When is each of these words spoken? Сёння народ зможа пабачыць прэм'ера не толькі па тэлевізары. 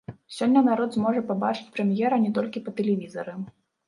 Сёння 0.35 0.61
народ 0.69 0.95
зможа 0.95 1.21
пабачыць 1.31 1.67
прэм'ера 1.75 2.17
не 2.23 2.31
толькі 2.39 2.63
па 2.71 2.73
тэлевізары. 2.81 3.37